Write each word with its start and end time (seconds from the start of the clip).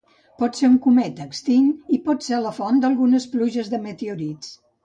Pot 0.43 0.55
ser 0.59 0.69
un 0.69 0.77
cometa 0.85 1.27
extint, 1.31 1.69
i 1.97 2.01
pot 2.09 2.27
ser 2.31 2.41
la 2.47 2.57
font 2.61 2.83
d'algunes 2.87 3.31
pluges 3.37 3.73
de 3.75 3.85
meteorits. 3.89 4.55